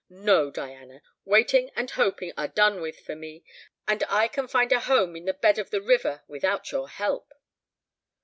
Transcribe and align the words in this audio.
No, 0.09 0.49
Diana, 0.49 1.03
waiting 1.25 1.69
and 1.75 1.91
hoping 1.91 2.33
are 2.35 2.47
done 2.47 2.81
with 2.81 3.01
for 3.01 3.15
me, 3.15 3.43
and 3.87 4.03
I 4.09 4.27
can 4.27 4.47
find 4.47 4.71
a 4.71 4.79
home 4.79 5.15
in 5.15 5.25
the 5.25 5.33
bed 5.35 5.59
of 5.59 5.69
the 5.69 5.79
river 5.79 6.23
without 6.27 6.71
your 6.71 6.89
help." 6.89 7.31